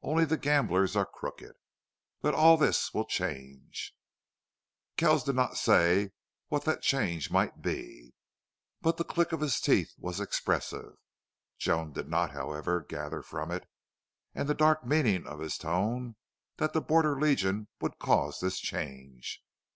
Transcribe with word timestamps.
Only 0.00 0.24
the 0.24 0.36
gamblers 0.38 0.94
are 0.94 1.04
crooked. 1.04 1.54
But 2.20 2.34
all 2.34 2.56
this 2.56 2.94
will 2.94 3.04
change." 3.04 3.96
Kells 4.96 5.24
did 5.24 5.34
not 5.34 5.56
say 5.56 6.12
what 6.46 6.64
that 6.66 6.82
change 6.82 7.32
might 7.32 7.62
be, 7.62 8.14
but 8.80 8.96
the 8.96 9.02
click 9.02 9.32
of 9.32 9.40
his 9.40 9.60
teeth 9.60 9.92
was 9.98 10.20
expressive. 10.20 10.94
Joan 11.58 11.92
did 11.92 12.08
not, 12.08 12.30
however, 12.30 12.84
gather 12.88 13.22
from 13.22 13.50
it, 13.50 13.66
and 14.36 14.48
the 14.48 14.54
dark 14.54 14.86
meaning 14.86 15.26
of 15.26 15.40
his 15.40 15.58
tone, 15.58 16.14
that 16.58 16.74
the 16.74 16.80
Border 16.80 17.18
Legion 17.18 17.66
would 17.80 17.98
cause 17.98 18.38
this 18.38 18.60
change. 18.60 19.42